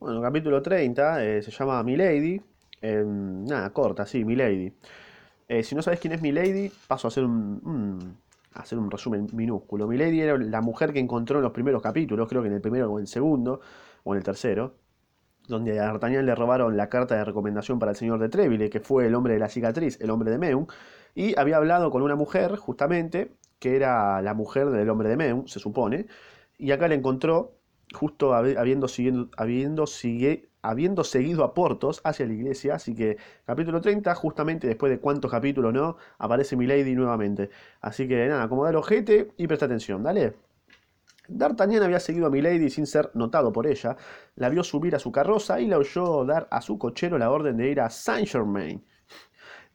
[0.00, 2.40] Bueno, capítulo 30 eh, se llama Milady.
[2.80, 4.72] Eh, nada, corta, sí, Milady.
[5.48, 8.18] Eh, si no sabes quién es Milady, paso a hacer un, un-
[8.54, 9.86] a hacer un resumen minúsculo.
[9.88, 12.90] Milady era la mujer que encontró en los primeros capítulos, creo que en el primero
[12.92, 13.60] o en el segundo,
[14.04, 14.74] o en el tercero,
[15.48, 18.80] donde a D'Artagnan le robaron la carta de recomendación para el señor de Treville, que
[18.80, 20.68] fue el hombre de la cicatriz, el hombre de Meun,
[21.14, 25.48] y había hablado con una mujer, justamente, que era la mujer del hombre de Meun,
[25.48, 26.06] se supone,
[26.58, 27.52] y acá le encontró,
[27.94, 33.16] justo habi- habiendo, siguiendo, habiendo, sigue- habiendo seguido a Portos hacia la iglesia, así que
[33.46, 35.96] capítulo 30, justamente después de cuántos capítulos, ¿no?
[36.18, 37.50] Aparece Milady nuevamente.
[37.80, 40.34] Así que nada, como el ojete y presta atención, dale.
[41.28, 43.96] D'Artagnan había seguido a Milady sin ser notado por ella,
[44.36, 47.56] la vio subir a su carroza y la oyó dar a su cochero la orden
[47.56, 48.84] de ir a Saint-Germain.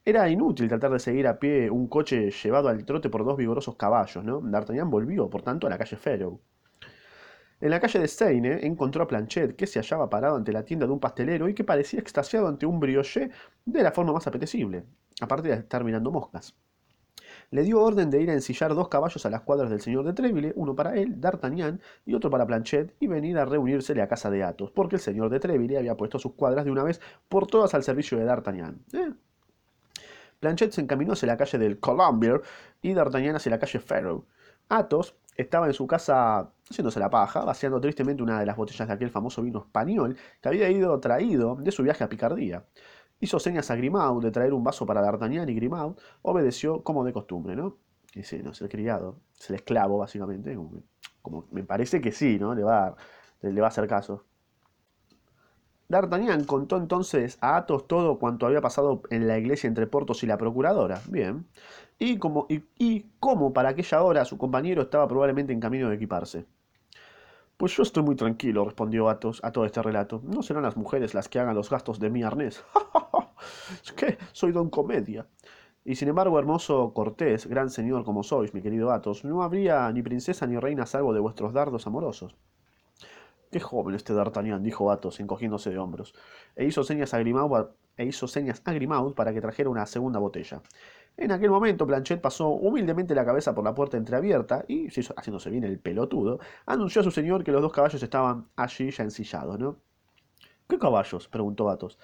[0.06, 3.76] Era inútil tratar de seguir a pie un coche llevado al trote por dos vigorosos
[3.76, 4.42] caballos, ¿no?
[4.42, 6.40] D'Artagnan volvió, por tanto, a la calle Ferro.
[7.62, 10.86] En la calle de Seine encontró a Planchet, que se hallaba parado ante la tienda
[10.86, 13.30] de un pastelero y que parecía extasiado ante un brioché
[13.64, 14.84] de la forma más apetecible,
[15.22, 16.56] aparte de estar mirando moscas.
[17.52, 20.14] Le dio orden de ir a ensillar dos caballos a las cuadras del señor de
[20.14, 24.30] Treville, uno para él, D'Artagnan, y otro para Planchet, y venir a reunírsele a casa
[24.30, 27.48] de Athos, porque el señor de Treville había puesto sus cuadras de una vez por
[27.48, 28.84] todas al servicio de D'Artagnan.
[28.94, 29.14] ¿eh?
[30.40, 32.42] Planchet se encaminó hacia la calle del Colombier
[32.82, 34.26] y D'Artagnan hacia la calle Ferro.
[34.68, 38.94] Athos estaba en su casa haciéndose la paja, vaciando tristemente una de las botellas de
[38.94, 42.66] aquel famoso vino español que había ido traído de su viaje a Picardía.
[43.20, 47.14] Hizo señas a Grimaud de traer un vaso para D'Artagnan y Grimaud obedeció como de
[47.14, 47.78] costumbre, ¿no?
[48.24, 50.58] Sí, no es el criado, es el esclavo, básicamente.
[51.22, 52.56] Como, me parece que sí, ¿no?
[52.56, 52.96] Le va a,
[53.42, 54.26] le va a hacer caso.
[55.88, 60.28] D'Artagnan contó entonces a Athos todo cuanto había pasado en la iglesia entre Portos y
[60.28, 61.02] la procuradora.
[61.08, 61.46] Bien.
[62.00, 63.06] Y como, y, y
[63.54, 66.46] para aquella hora su compañero estaba probablemente en camino de equiparse.
[67.58, 70.22] Pues yo estoy muy tranquilo, respondió Athos a todo este relato.
[70.26, 72.64] No serán las mujeres las que hagan los gastos de mi arnés.
[73.84, 75.26] ¿Es que soy don comedia.
[75.86, 80.02] Y sin embargo, hermoso cortés, gran señor como sois, mi querido Athos, no habría ni
[80.02, 82.36] princesa ni reina salvo de vuestros dardos amorosos.
[83.56, 86.14] Qué joven este D'Artagnan, dijo Athos, encogiéndose de hombros,
[86.58, 90.20] e hizo señas a Grimaud, e hizo señas a Grimaud para que trajera una segunda
[90.20, 90.62] botella.
[91.16, 95.64] En aquel momento, Planchet pasó humildemente la cabeza por la puerta entreabierta y, haciéndose bien
[95.64, 99.78] el pelotudo, anunció a su señor que los dos caballos estaban allí ya ensillados, ¿no?
[100.68, 101.30] ¿Qué caballos?
[101.30, 101.98] preguntó Athos.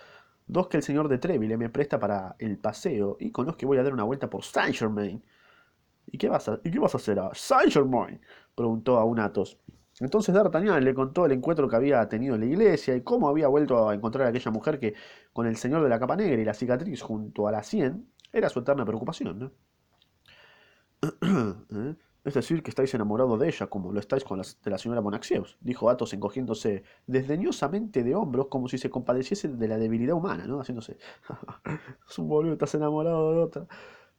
[0.47, 3.65] Dos que el señor de Treville me presta para el paseo y con los que
[3.65, 5.21] voy a dar una vuelta por Saint-Germain.
[6.05, 8.21] ¿Y qué vas a, ¿y qué vas a hacer a Saint-Germain?
[8.55, 9.59] preguntó a un Athos.
[10.01, 13.47] Entonces D'Artagnan le contó el encuentro que había tenido en la iglesia y cómo había
[13.47, 14.95] vuelto a encontrar a aquella mujer que,
[15.31, 18.49] con el señor de la capa negra y la cicatriz junto a la sien, era
[18.49, 19.51] su eterna preocupación, ¿no?
[21.71, 21.95] ¿Eh?
[22.23, 25.01] Es decir, que estáis enamorado de ella, como lo estáis con la, de la señora
[25.01, 30.45] Bonacieux, dijo Athos encogiéndose desdeñosamente de hombros, como si se compadeciese de la debilidad humana,
[30.45, 30.59] ¿no?
[30.59, 30.97] Haciéndose...
[32.09, 33.67] es un boludo, estás enamorado de otra.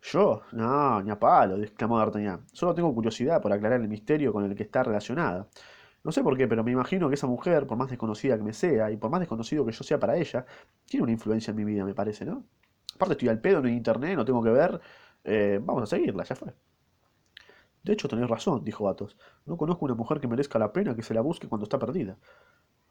[0.02, 0.42] ¿Yo?
[0.52, 2.44] No, ni a palo, exclamó D'Artagnan.
[2.52, 5.48] Solo tengo curiosidad por aclarar el misterio con el que está relacionada.
[6.04, 8.52] No sé por qué, pero me imagino que esa mujer, por más desconocida que me
[8.52, 10.44] sea, y por más desconocido que yo sea para ella,
[10.84, 12.44] tiene una influencia en mi vida, me parece, ¿no?
[12.94, 14.80] Aparte estoy al pedo, hay internet, no tengo que ver.
[15.24, 16.52] Eh, vamos a seguirla, ya fue.
[17.82, 19.16] De hecho, tenés razón, dijo Athos.
[19.44, 22.16] No conozco una mujer que merezca la pena que se la busque cuando está perdida.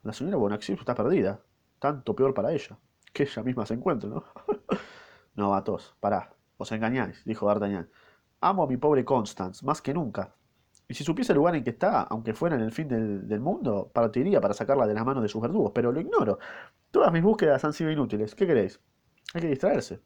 [0.04, 1.42] La señora Bonacieux está perdida.
[1.80, 2.78] Tanto peor para ella.
[3.14, 4.24] Que ella misma se encuentre, ¿no?
[5.36, 6.34] no, Athos, pará.
[6.58, 7.90] Os engañáis, dijo D'Artagnan.
[8.42, 10.36] Amo a mi pobre Constance, más que nunca.
[10.92, 13.90] Y si supiese el lugar en que está, aunque fuera en el fin del, mundo,
[13.94, 16.38] partiría para sacarla de las manos de sus verdugos, pero lo ignoro.
[16.92, 18.36] Todas mis búsquedas han sido inútiles.
[18.36, 18.78] ¿Qué queréis?
[19.34, 20.02] Hay que distraerse.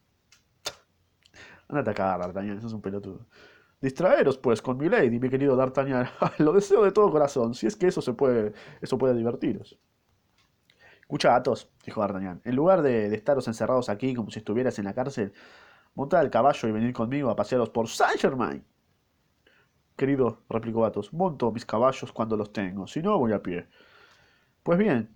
[1.70, 3.26] Andate a cagar, D'Artagnan, sos un pelotudo.
[3.82, 6.08] Distraeros, pues, con mi lady, mi querido D'Artagnan.
[6.38, 9.80] Lo deseo de todo corazón, si es que eso se puede, eso puede divertiros.
[11.02, 14.94] Escucha, Athos, dijo D'Artagnan, en lugar de, estaros encerrados aquí como si estuvieras en la
[14.94, 15.34] cárcel,
[15.96, 18.64] montad al caballo y venid conmigo a pasearos por Saint-Germain.
[19.96, 23.68] Querido, replicó Athos, monto mis caballos cuando los tengo, si no voy a pie.
[24.64, 25.16] Pues bien,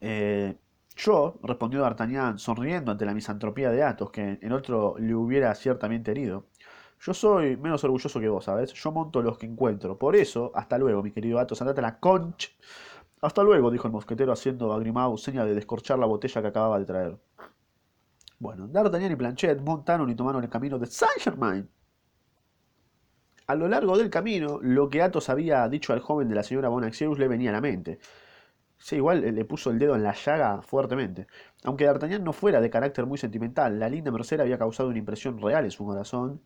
[0.00, 0.56] eh,
[0.96, 6.10] yo, respondió D'Artagnan, sonriendo ante la misantropía de Athos, que en otro le hubiera ciertamente
[6.10, 6.46] herido.
[7.00, 8.72] Yo soy menos orgulloso que vos, ¿sabes?
[8.74, 9.98] Yo monto los que encuentro.
[9.98, 12.50] Por eso, hasta luego, mi querido Athos, andate a la conch.
[13.22, 16.78] Hasta luego, dijo el mosquetero haciendo a Grimaud seña de descorchar la botella que acababa
[16.78, 17.18] de traer.
[18.38, 21.68] Bueno, D'Artagnan y Planchet montaron y tomaron el camino de Saint-Germain.
[23.50, 26.68] A lo largo del camino, lo que Athos había dicho al joven de la señora
[26.68, 27.98] Bonacieux le venía a la mente.
[28.78, 31.26] Sí, igual eh, le puso el dedo en la llaga fuertemente.
[31.64, 35.42] Aunque D'Artagnan no fuera de carácter muy sentimental, la linda Merced había causado una impresión
[35.42, 36.40] real en su corazón.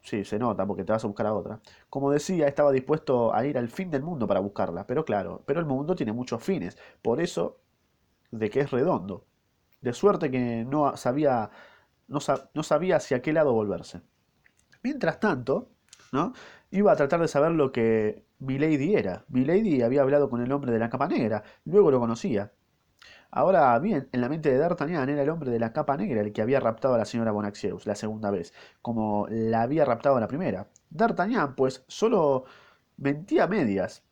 [0.00, 1.60] Sí, se nota, porque te vas a buscar a otra.
[1.90, 4.86] Como decía, estaba dispuesto a ir al fin del mundo para buscarla.
[4.86, 6.78] Pero claro, pero el mundo tiene muchos fines.
[7.02, 7.60] Por eso
[8.30, 9.26] de que es redondo.
[9.82, 11.50] De suerte que no sabía,
[12.08, 12.20] no,
[12.54, 14.00] no sabía hacia qué lado volverse.
[14.82, 15.75] Mientras tanto,
[16.70, 19.24] iba a tratar de saber lo que Milady era.
[19.28, 22.52] Milady había hablado con el hombre de la capa negra, luego lo conocía.
[23.30, 26.32] Ahora bien, en la mente de D'Artagnan era el hombre de la capa negra el
[26.32, 30.28] que había raptado a la señora Bonacieux la segunda vez, como la había raptado la
[30.28, 30.68] primera.
[30.90, 32.44] D'Artagnan, pues, solo
[32.96, 34.04] mentía medias,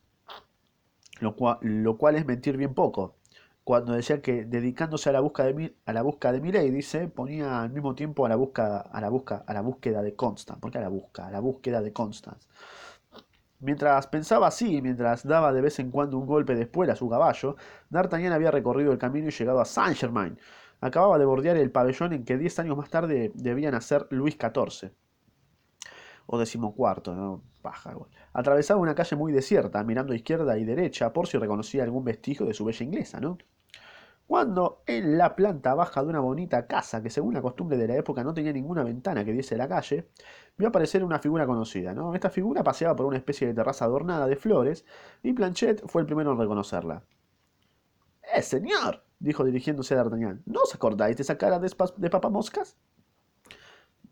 [1.21, 3.17] lo cual es mentir bien poco.
[3.65, 7.95] Cuando decía que dedicándose a la búsqueda de, a de Milady se ponía al mismo
[7.95, 9.09] tiempo a la búsqueda, a la
[9.47, 10.61] a la búsqueda de Constance.
[10.61, 11.29] ¿Por qué a la búsqueda?
[11.29, 12.47] A la búsqueda de Constance.
[13.61, 17.09] Mientras pensaba así, mientras daba de vez en cuando un golpe de espuela a su
[17.09, 17.57] caballo,
[17.89, 20.39] D'Artagnan había recorrido el camino y llegado a Saint-Germain.
[20.83, 24.93] Acababa de bordear el pabellón en que diez años más tarde debía nacer Luis XIV.
[26.27, 27.43] O decimocuarto, ¿no?
[27.63, 27.97] Paja,
[28.35, 32.45] Atravesaba una calle muy desierta, mirando a izquierda y derecha por si reconocía algún vestigio
[32.45, 33.39] de su bella inglesa, ¿no?
[34.27, 37.97] Cuando en la planta baja de una bonita casa que según la costumbre de la
[37.97, 40.09] época no tenía ninguna ventana que diese a la calle,
[40.57, 41.93] vio aparecer una figura conocida.
[41.93, 42.15] ¿no?
[42.15, 44.87] Esta figura paseaba por una especie de terraza adornada de flores
[45.23, 47.03] y Planchet fue el primero en reconocerla.
[48.35, 49.05] ¡Eh, señor!
[49.19, 50.43] dijo dirigiéndose a D'Artagnan.
[50.47, 52.77] ¿No os acordáis de esa cara de, de papamoscas?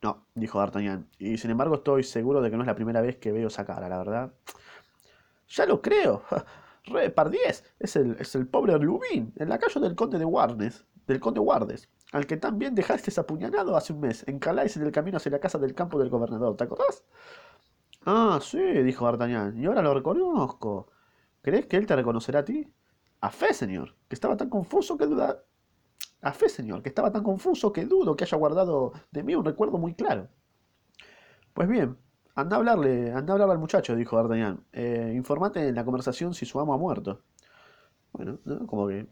[0.03, 3.17] No, dijo D'Artagnan, y sin embargo estoy seguro de que no es la primera vez
[3.17, 4.33] que veo esa cara, la verdad.
[5.49, 6.23] Ya lo creo.
[6.85, 11.21] Re Pardiez es el, es el pobre Lubin, el lacayo del conde de Warnes, del
[11.21, 15.17] conde Wardes, al que también dejaste apuñalado hace un mes, en Calais en el camino
[15.17, 17.05] hacia la casa del campo del gobernador, ¿te acordás?
[18.05, 20.89] Ah, sí, dijo D'Artagnan, y ahora lo reconozco.
[21.41, 22.73] ¿Crees que él te reconocerá a ti?
[23.21, 25.45] A fe, señor, que estaba tan confuso que duda...
[26.21, 29.45] A fe, señor, que estaba tan confuso que dudo que haya guardado de mí un
[29.45, 30.29] recuerdo muy claro.
[31.55, 31.97] Pues bien,
[32.35, 34.65] Anda a hablarle, anda a hablarle al muchacho, dijo D'Artagnan.
[34.73, 37.21] Eh, informate en la conversación si su amo ha muerto.
[38.13, 39.07] Bueno, como que...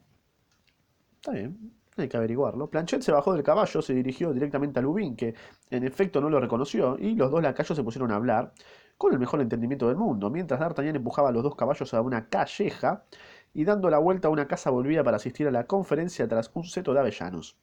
[1.17, 2.71] Está bien, hay que averiguarlo.
[2.71, 5.35] Planchet se bajó del caballo, se dirigió directamente a Lubin, que
[5.71, 8.53] en efecto no lo reconoció, y los dos lacayos se pusieron a hablar,
[8.97, 12.29] con el mejor entendimiento del mundo, mientras D'Artagnan empujaba a los dos caballos a una
[12.29, 13.05] calleja,
[13.53, 16.65] y dando la vuelta a una casa volvía para asistir a la conferencia tras un
[16.65, 17.59] seto de avellanos.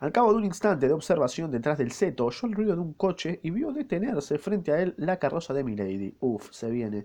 [0.00, 2.94] Al cabo de un instante de observación detrás del seto, oyó el ruido de un
[2.94, 6.16] coche y vio detenerse frente a él la carroza de Milady.
[6.20, 7.04] Uf, se viene.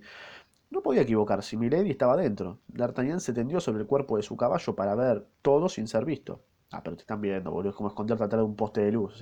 [0.70, 2.60] No podía equivocarse, Milady estaba dentro.
[2.70, 6.46] D'Artagnan se tendió sobre el cuerpo de su caballo para ver todo sin ser visto.
[6.72, 9.22] Ah, pero te están viendo, boludo, es como esconderte atrás de un poste de luz.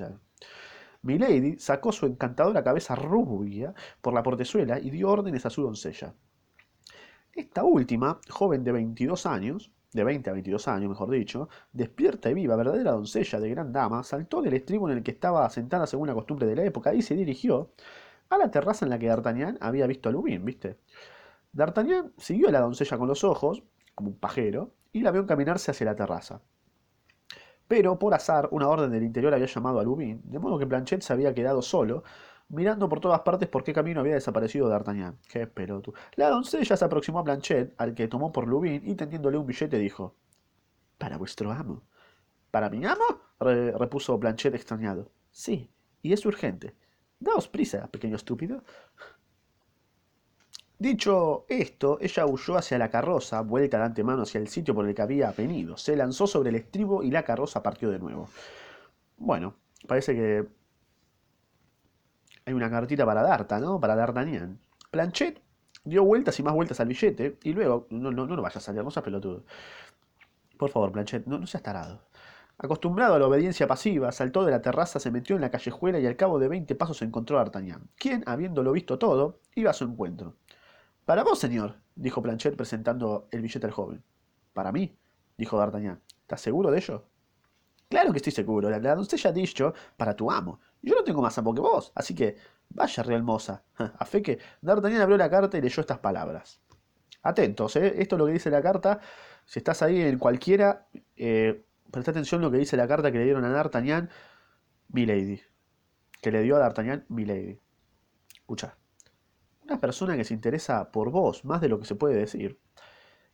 [1.01, 6.13] Milady sacó su encantadora cabeza rubia por la portezuela y dio órdenes a su doncella.
[7.33, 12.33] Esta última, joven de 22 años, de 20 a 22 años, mejor dicho, despierta y
[12.33, 16.07] viva, verdadera doncella de gran dama, saltó del estribo en el que estaba sentada según
[16.07, 17.71] la costumbre de la época y se dirigió
[18.29, 20.77] a la terraza en la que D'Artagnan había visto a Lubin, ¿viste?
[21.51, 23.63] D'Artagnan siguió a la doncella con los ojos,
[23.93, 26.41] como un pajero, y la vio encaminarse hacia la terraza.
[27.67, 31.01] Pero, por azar, una orden del interior había llamado a Lubin, de modo que Planchet
[31.01, 32.03] se había quedado solo,
[32.49, 35.17] mirando por todas partes por qué camino había desaparecido D'Artagnan.
[35.27, 35.95] Qué pelotudo.
[36.15, 39.77] La doncella se aproximó a Planchet, al que tomó por Lubin, y tendiéndole un billete
[39.77, 40.15] dijo:
[40.97, 41.83] Para vuestro amo.
[42.51, 43.21] ¿Para mi amo?
[43.39, 45.11] repuso Planchet extrañado.
[45.31, 45.69] Sí,
[46.01, 46.75] y es urgente.
[47.19, 48.63] Daos prisa, pequeño estúpido.
[50.77, 54.93] Dicho esto, ella huyó hacia la carroza, vuelta de antemano hacia el sitio por el
[54.93, 55.77] que había venido.
[55.77, 58.27] Se lanzó sobre el estribo y la carroza partió de nuevo.
[59.17, 59.55] Bueno,
[59.87, 60.45] parece que
[62.45, 63.79] hay una cartita para Darta, ¿no?
[63.79, 64.59] Para D'Artagnan.
[64.91, 65.41] Planchet
[65.83, 68.59] dio vueltas y más vueltas al billete y luego, no, no, no lo vayas a
[68.59, 69.43] salir, no seas pelotudo.
[70.57, 72.01] Por favor, Planchet, no, no seas tarado.
[72.57, 76.05] Acostumbrado a la obediencia pasiva, saltó de la terraza, se metió en la callejuela y
[76.05, 79.85] al cabo de veinte pasos encontró a D'Artagnan, quien, habiéndolo visto todo, iba a su
[79.85, 80.35] encuentro.
[81.05, 84.03] Para vos, señor, dijo Planchet presentando el billete al joven.
[84.53, 84.95] Para mí,
[85.37, 85.99] dijo D'Artagnan.
[86.21, 87.05] ¿Estás seguro de ello?
[87.89, 88.69] Claro que estoy seguro.
[88.69, 90.59] La, la doncella ha dicho para tu amo.
[90.83, 92.35] Yo no tengo más amo que vos, así que
[92.69, 93.63] vaya, real moza.
[93.77, 96.61] A fe que D'Artagnan abrió la carta y leyó estas palabras.
[97.23, 98.01] Atentos, ¿eh?
[98.01, 98.99] esto es lo que dice la carta.
[99.45, 103.17] Si estás ahí en cualquiera, eh, presta atención a lo que dice la carta que
[103.17, 104.09] le dieron a D'Artagnan,
[104.89, 105.41] Milady.
[106.21, 107.61] Que le dio a D'Artagnan, Milady.
[108.35, 108.77] Escucha.
[109.63, 112.59] Una persona que se interesa por vos más de lo que se puede decir.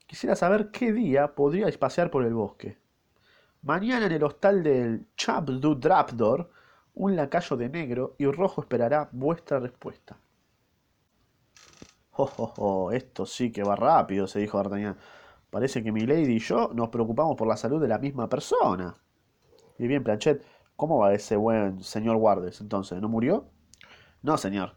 [0.05, 2.77] Quisiera saber qué día podríais pasear por el bosque.
[3.63, 6.51] Mañana en el hostal del Chap du Drapdor
[6.99, 10.17] un lacayo de negro y rojo esperará vuestra respuesta.
[12.11, 14.97] Oh, oh, oh, esto sí que va rápido, se dijo D'Artagnan.
[15.49, 18.95] Parece que mi lady y yo nos preocupamos por la salud de la misma persona.
[19.77, 20.43] Y bien, Planchet,
[20.75, 23.01] ¿cómo va ese buen señor Guardes entonces?
[23.01, 23.45] ¿No murió?
[24.21, 24.73] No, señor.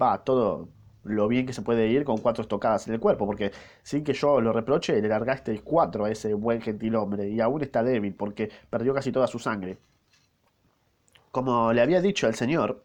[0.00, 0.68] Va, todo,
[1.02, 3.52] lo bien que se puede ir con cuatro estocadas en el cuerpo, porque
[3.82, 7.82] sin que yo lo reproche, le largaste cuatro a ese buen gentilhombre, y aún está
[7.82, 9.78] débil, porque perdió casi toda su sangre.
[11.34, 12.84] Como le había dicho al señor,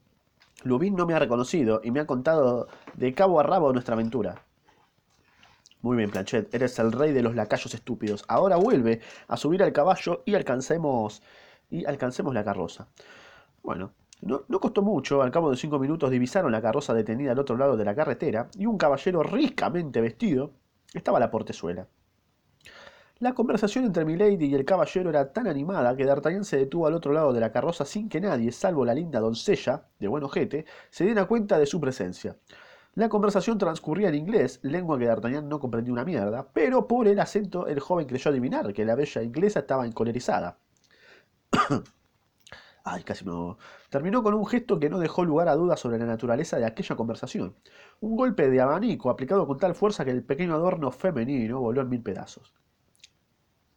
[0.63, 4.43] Lubin no me ha reconocido y me ha contado de cabo a rabo nuestra aventura.
[5.83, 8.25] Muy bien, Planchet, eres el rey de los lacayos estúpidos.
[8.27, 11.21] Ahora vuelve a subir al caballo y alcancemos
[11.69, 12.87] y alcancemos la carroza.
[13.61, 13.91] Bueno,
[14.21, 17.55] no, no, costó mucho, al cabo de cinco minutos divisaron la carroza detenida al otro
[17.55, 20.53] lado de la carretera y un caballero ricamente vestido
[20.91, 21.85] estaba a la portezuela.
[23.21, 26.93] La conversación entre Milady y el caballero era tan animada que D'Artagnan se detuvo al
[26.93, 30.65] otro lado de la carroza sin que nadie, salvo la linda doncella, de buen ojete,
[30.89, 32.38] se diera cuenta de su presencia.
[32.95, 37.19] La conversación transcurría en inglés, lengua que D'Artagnan no comprendía una mierda, pero por el
[37.19, 40.57] acento el joven creyó adivinar que la bella inglesa estaba encolerizada.
[42.85, 43.57] Ay, casi no.
[43.89, 46.95] Terminó con un gesto que no dejó lugar a dudas sobre la naturaleza de aquella
[46.95, 47.53] conversación.
[47.99, 51.89] Un golpe de abanico aplicado con tal fuerza que el pequeño adorno femenino voló en
[51.89, 52.53] mil pedazos.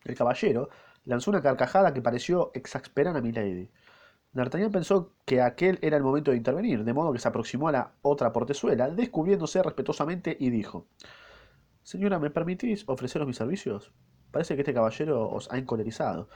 [0.04, 0.68] El caballero
[1.04, 3.71] lanzó una carcajada que pareció exasperar a Milady.
[4.32, 7.73] D'Artagnan pensó que aquel era el momento de intervenir, de modo que se aproximó a
[7.73, 10.87] la otra portezuela, descubriéndose respetuosamente y dijo:
[11.82, 13.92] Señora, ¿me permitís ofreceros mis servicios?
[14.30, 16.28] Parece que este caballero os ha encolerizado.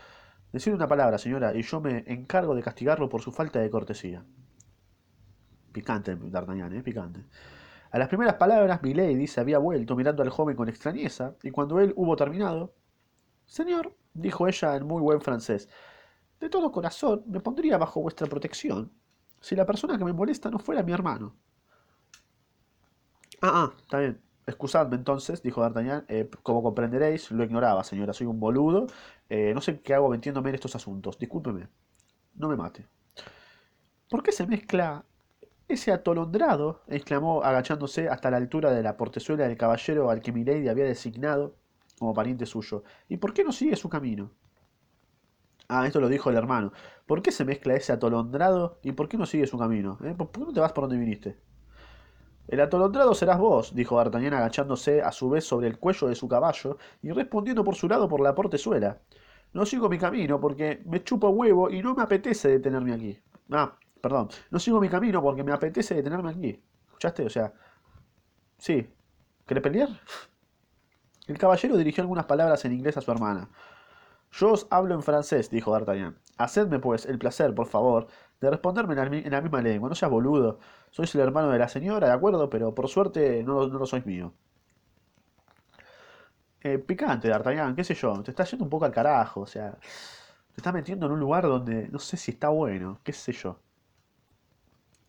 [0.52, 4.24] Decid una palabra, señora, y yo me encargo de castigarlo por su falta de cortesía.
[5.72, 6.82] Picante, D'Artagnan, ¿eh?
[6.82, 7.24] Picante.
[7.90, 11.80] A las primeras palabras, Milady se había vuelto mirando al joven con extrañeza, y cuando
[11.80, 12.74] él hubo terminado,
[13.46, 15.68] Señor, dijo ella en muy buen francés,
[16.40, 18.92] de todo corazón me pondría bajo vuestra protección
[19.40, 21.36] si la persona que me molesta no fuera mi hermano.
[23.40, 24.20] Ah, ah, está bien.
[24.46, 26.04] Excusadme entonces, dijo D'Artagnan.
[26.08, 28.12] Eh, como comprenderéis, lo ignoraba, señora.
[28.12, 28.86] Soy un boludo.
[29.28, 31.18] Eh, no sé qué hago metiéndome en estos asuntos.
[31.18, 31.68] Discúlpeme.
[32.34, 32.86] No me mate.
[34.08, 35.04] ¿Por qué se mezcla
[35.68, 36.82] ese atolondrado?
[36.86, 41.56] exclamó agachándose hasta la altura de la portezuela del caballero al que Milady había designado
[41.98, 42.82] como pariente suyo.
[43.08, 44.30] ¿Y por qué no sigue su camino?
[45.68, 46.72] Ah, esto lo dijo el hermano.
[47.06, 49.98] ¿Por qué se mezcla ese atolondrado y por qué no sigue su camino?
[50.04, 50.14] ¿Eh?
[50.16, 51.38] ¿Por qué no te vas por donde viniste?
[52.46, 56.28] El atolondrado serás vos, dijo D'Artagnan agachándose a su vez sobre el cuello de su
[56.28, 59.00] caballo y respondiendo por su lado por la portezuela.
[59.52, 63.18] No sigo mi camino porque me chupo huevo y no me apetece detenerme aquí.
[63.50, 64.28] Ah, perdón.
[64.50, 66.62] No sigo mi camino porque me apetece detenerme aquí.
[66.86, 67.24] ¿Escuchaste?
[67.24, 67.52] O sea,
[68.58, 68.88] sí.
[69.44, 69.88] ¿Querés pelear?
[71.26, 73.48] El caballero dirigió algunas palabras en inglés a su hermana.
[74.32, 76.18] Yo os hablo en francés, dijo D'Artagnan.
[76.36, 78.08] Hacedme, pues, el placer, por favor,
[78.40, 79.88] de responderme en la, misma lengua.
[79.88, 80.58] No seas boludo.
[80.90, 84.04] Sois el hermano de la señora, de acuerdo, pero por suerte no, no lo sois
[84.06, 84.34] mío.
[86.62, 88.22] Eh, picante, D'Artagnan, qué sé yo.
[88.22, 89.72] Te está yendo un poco al carajo, o sea.
[90.56, 93.58] Te está metiendo en un lugar donde no sé si está bueno, qué sé yo.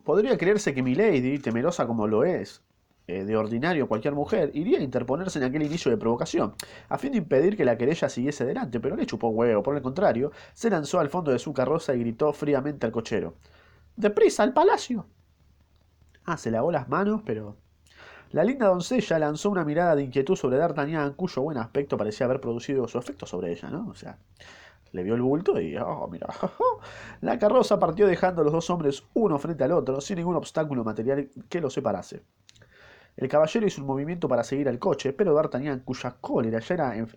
[0.04, 2.62] Podría creerse que mi lady, temerosa como lo es,
[3.08, 6.56] eh, de ordinario cualquier mujer, iría a interponerse en aquel inicio de provocación,
[6.90, 9.82] a fin de impedir que la querella siguiese adelante, pero le chupó huevo, por el
[9.82, 13.36] contrario, se lanzó al fondo de su carroza y gritó fríamente al cochero.
[13.96, 15.08] ¡Deprisa, al palacio!
[16.26, 17.56] Ah, se lavó las manos, pero...
[18.32, 22.42] La linda doncella lanzó una mirada de inquietud sobre D'Artagnan, cuyo buen aspecto parecía haber
[22.42, 23.88] producido su efecto sobre ella, ¿no?
[23.88, 24.18] O sea,
[24.92, 26.28] le vio el bulto y, oh, mira,
[27.22, 30.84] la carroza partió dejando a los dos hombres uno frente al otro, sin ningún obstáculo
[30.84, 32.22] material que los separase.
[33.18, 36.96] El caballero hizo un movimiento para seguir al coche, pero D'Artagnan, cuya cólera ya era
[36.96, 37.08] en,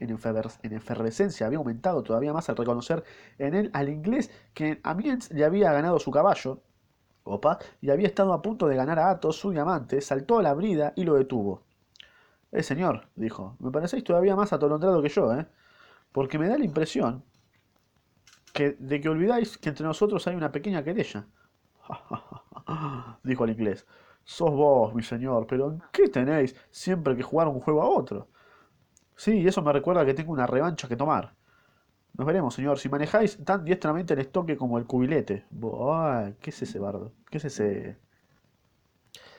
[0.72, 3.04] efervescencia, había aumentado todavía más al reconocer
[3.38, 6.62] en él al inglés que en Amiens le había ganado su caballo,
[7.24, 10.54] opa, y había estado a punto de ganar a Athos, su diamante, saltó a la
[10.54, 11.64] brida y lo detuvo.
[12.50, 15.46] Eh, señor, dijo, me parecéis todavía más atolondrado que yo, ¿eh?
[16.12, 17.24] Porque me da la impresión
[18.54, 21.26] que, de que olvidáis que entre nosotros hay una pequeña querella.
[23.22, 23.86] dijo el inglés.
[24.24, 28.28] Sos vos, mi señor, pero ¿qué tenéis siempre que jugar un juego a otro?
[29.16, 31.34] Sí, eso me recuerda que tengo una revancha que tomar.
[32.16, 32.78] Nos veremos, señor.
[32.78, 35.46] Si manejáis tan diestramente el estoque como el cubilete.
[36.40, 37.12] ¿Qué es ese bardo?
[37.30, 37.98] ¿Qué es ese...?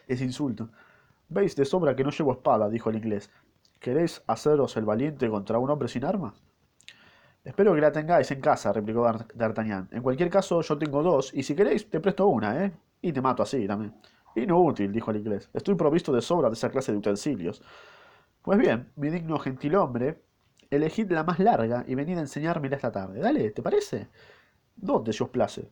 [0.08, 0.70] Ese insulto.
[1.30, 3.32] Veis de sobra que no llevo espada, dijo el inglés.
[3.80, 6.34] ¿Queréis haceros el valiente contra un hombre sin arma?
[7.44, 9.90] Espero que la tengáis en casa, replicó D'Artagnan.
[9.92, 12.72] En cualquier caso, yo tengo dos, y si queréis, te presto una, ¿eh?
[13.02, 13.96] Y te mato así también.
[14.36, 15.50] Inútil, dijo el inglés.
[15.54, 17.62] Estoy provisto de sobra de esa clase de utensilios.
[18.42, 20.22] Pues bien, mi digno gentilhombre,
[20.70, 23.20] elegid la más larga y venid a enseñármela esta tarde.
[23.20, 24.10] Dale, ¿te parece?
[24.76, 25.70] ¿Dónde se os place?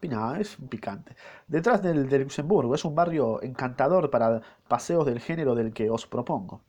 [0.00, 1.16] Pina, es picante.
[1.46, 6.06] Detrás del, del Luxemburgo, es un barrio encantador para paseos del género del que os
[6.06, 6.62] propongo.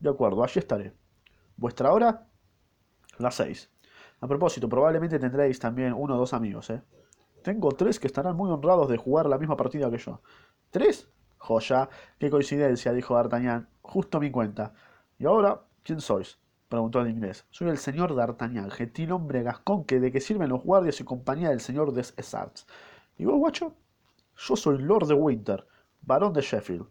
[0.00, 0.92] De acuerdo, allí estaré.
[1.56, 2.26] ¿Vuestra hora?
[3.18, 3.70] Las seis.
[4.20, 6.82] A propósito, probablemente tendréis también uno o dos amigos, ¿eh?
[7.42, 10.20] Tengo tres que estarán muy honrados de jugar la misma partida que yo.
[10.70, 11.08] ¿Tres?
[11.38, 14.74] Joya, qué coincidencia, dijo D'Artagnan, justo mi cuenta.
[15.18, 16.38] ¿Y ahora quién sois?
[16.68, 17.46] preguntó en inglés.
[17.50, 21.50] Soy el señor D'Artagnan, gentil hombre gascón que de que sirven los guardias y compañía
[21.50, 22.66] del señor des Essarts.
[23.16, 23.74] ¿Y vos, guacho?
[24.36, 25.66] Yo soy Lord de Winter,
[26.02, 26.86] barón de Sheffield.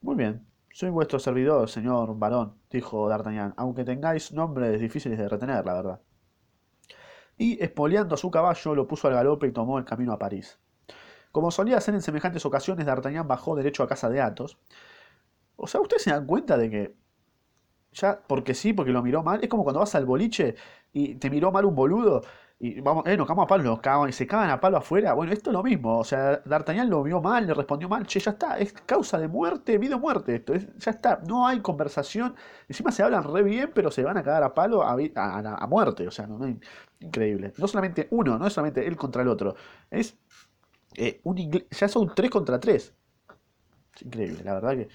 [0.00, 5.64] Muy bien, soy vuestro servidor, señor barón, dijo D'Artagnan, aunque tengáis nombres difíciles de retener,
[5.64, 6.00] la verdad.
[7.38, 10.58] Y, espoleando a su caballo, lo puso al galope y tomó el camino a París.
[11.32, 14.58] Como solía hacer en semejantes ocasiones, D'Artagnan bajó derecho a casa de Athos.
[15.56, 16.94] O sea, ¿ustedes se dan cuenta de que
[17.96, 19.42] ya porque sí, porque lo miró mal.
[19.42, 20.54] Es como cuando vas al boliche
[20.92, 22.22] y te miró mal un boludo
[22.58, 25.12] y vamos, eh, nos cagamos a palo, y se cagan a palo afuera.
[25.12, 25.98] Bueno, esto es lo mismo.
[25.98, 28.06] O sea, D'Artagnan lo vio mal, le respondió mal.
[28.06, 30.54] Che, ya está, es causa de muerte, vida o muerte esto.
[30.54, 32.34] ya está, no hay conversación.
[32.66, 36.08] Encima se hablan re bien, pero se van a cagar a palo a, a, muerte.
[36.08, 36.40] O sea, no,
[37.00, 37.52] increíble.
[37.58, 39.54] No solamente uno, no es solamente él contra el otro.
[39.90, 40.16] Es
[40.96, 41.36] eh, un
[41.70, 42.94] ya son tres contra tres.
[43.94, 44.88] Es increíble, la verdad que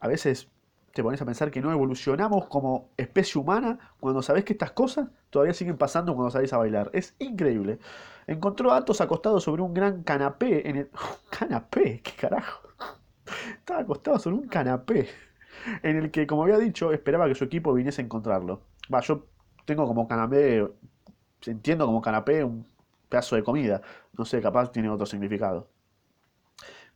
[0.00, 0.48] a veces
[0.96, 5.10] te pones a pensar que no evolucionamos como especie humana cuando sabes que estas cosas
[5.28, 6.88] todavía siguen pasando cuando salís a bailar.
[6.94, 7.78] Es increíble.
[8.26, 10.90] Encontró a Atos acostado sobre un gran canapé en el...
[11.30, 12.00] ¿Canapé?
[12.00, 12.66] ¿Qué carajo?
[13.58, 15.06] Estaba acostado sobre un canapé
[15.82, 18.62] en el que, como había dicho, esperaba que su equipo viniese a encontrarlo.
[18.92, 19.26] Va, yo
[19.66, 20.66] tengo como canapé,
[21.44, 22.66] entiendo como canapé un
[23.10, 23.82] pedazo de comida.
[24.16, 25.68] No sé, capaz tiene otro significado.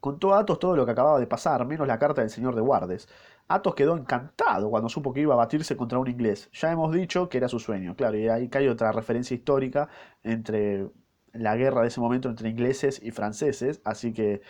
[0.00, 2.62] Contó a Atos todo lo que acababa de pasar, menos la carta del señor de
[2.62, 3.07] Guardes.
[3.50, 6.49] Atos quedó encantado cuando supo que iba a batirse contra un inglés.
[6.52, 9.88] Ya hemos dicho que era su sueño, claro, y ahí cae otra referencia histórica
[10.23, 10.88] entre
[11.33, 14.42] la guerra de ese momento entre ingleses y franceses, así que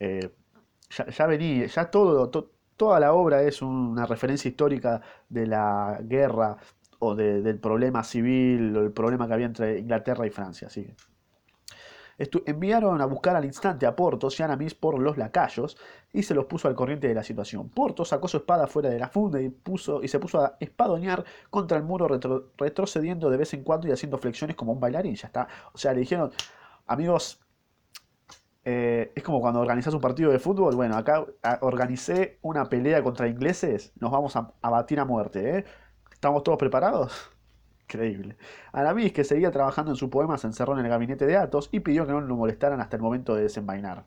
[0.00, 0.30] eh,
[0.90, 2.28] ya, venía, ya todo,
[2.76, 6.56] toda la obra es una referencia histórica de la guerra
[6.98, 10.96] o del problema civil o el problema que había entre Inglaterra y Francia, así que
[12.46, 15.76] enviaron a buscar al instante a Portos y Aramis por los lacayos
[16.12, 17.68] y se los puso al corriente de la situación.
[17.68, 21.24] Portos sacó su espada fuera de la funda y, puso, y se puso a espadonear
[21.50, 22.08] contra el muro
[22.56, 25.14] retrocediendo de vez en cuando y haciendo flexiones como un bailarín.
[25.14, 25.48] Ya está.
[25.72, 26.32] O sea, le dijeron,
[26.86, 27.40] amigos,
[28.64, 30.74] eh, es como cuando organizas un partido de fútbol.
[30.74, 31.24] Bueno, acá
[31.60, 35.58] organicé una pelea contra ingleses, nos vamos a, a batir a muerte.
[35.58, 35.64] ¿eh?
[36.12, 37.37] ¿Estamos todos preparados?
[37.88, 38.36] Increíble.
[38.72, 41.80] Aramis, que seguía trabajando en su poema, se encerró en el gabinete de Athos y
[41.80, 44.04] pidió que no lo molestaran hasta el momento de desenvainar.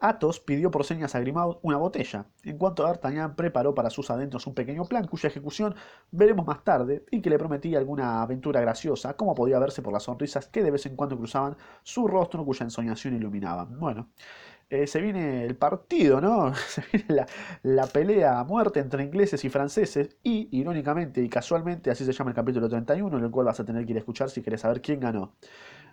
[0.00, 4.46] Athos pidió por señas a Grimaud una botella, en cuanto D'Artagnan preparó para sus adentros
[4.46, 5.74] un pequeño plan cuya ejecución
[6.12, 10.04] veremos más tarde y que le prometía alguna aventura graciosa, como podía verse por las
[10.04, 13.78] sonrisas que de vez en cuando cruzaban su rostro cuya ensoñación iluminaban.
[13.78, 14.08] Bueno,
[14.70, 16.54] eh, se viene el partido, ¿no?
[16.68, 17.26] Se viene
[17.62, 22.30] la, pelea a muerte entre ingleses y franceses y, irónicamente y casualmente, así se llama
[22.30, 24.60] el capítulo 31, en el cual vas a tener que ir a escuchar si quieres
[24.60, 25.34] saber quién ganó.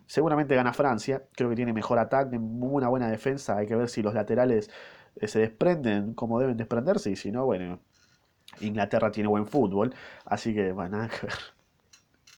[0.07, 4.01] Seguramente gana Francia, creo que tiene mejor ataque, una buena defensa, hay que ver si
[4.03, 4.69] los laterales
[5.15, 7.79] eh, se desprenden como deben desprenderse y si no, bueno,
[8.61, 9.93] Inglaterra tiene buen fútbol,
[10.25, 11.54] así que, nada que ver.